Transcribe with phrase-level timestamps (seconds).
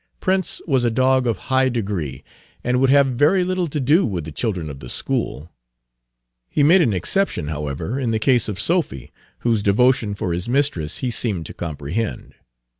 [0.19, 2.23] Prince was a dog of high degree,
[2.63, 5.51] and would have very little to do with the children of the school;
[6.49, 9.11] he made an exception, however, in the case of Sophy,
[9.41, 12.33] whose devotion for his mistress he seemed to comprehend.